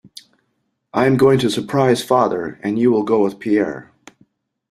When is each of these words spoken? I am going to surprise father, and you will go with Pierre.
I 0.95 1.05
am 1.05 1.15
going 1.15 1.37
to 1.41 1.49
surprise 1.51 2.03
father, 2.03 2.59
and 2.63 2.79
you 2.79 2.89
will 2.89 3.03
go 3.03 3.23
with 3.23 3.37
Pierre. 3.37 3.91